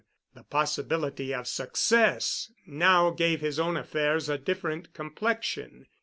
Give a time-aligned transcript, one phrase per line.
[0.33, 5.85] The possibility of success now gave his own affairs a different complexion.